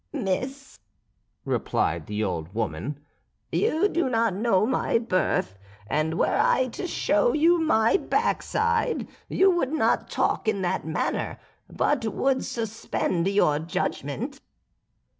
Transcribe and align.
"Miss," 0.11 0.79
replied 1.45 2.07
the 2.07 2.23
old 2.23 2.55
woman, 2.55 3.01
"you 3.51 3.87
do 3.87 4.09
not 4.09 4.33
know 4.33 4.65
my 4.65 4.97
birth; 4.97 5.59
and 5.85 6.17
were 6.17 6.39
I 6.41 6.69
to 6.69 6.87
show 6.87 7.33
you 7.33 7.59
my 7.59 7.97
backside, 7.97 9.07
you 9.29 9.51
would 9.51 9.73
not 9.73 10.09
talk 10.09 10.47
in 10.47 10.63
that 10.63 10.87
manner, 10.87 11.37
but 11.71 12.03
would 12.07 12.43
suspend 12.43 13.27
your 13.27 13.59
judgment." 13.59 14.41